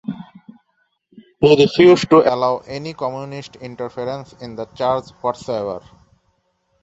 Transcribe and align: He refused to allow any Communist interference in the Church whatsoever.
He 1.39 1.55
refused 1.61 2.09
to 2.09 2.33
allow 2.33 2.63
any 2.65 2.95
Communist 2.95 3.57
interference 3.57 4.33
in 4.41 4.55
the 4.55 4.65
Church 4.65 5.09
whatsoever. 5.21 5.79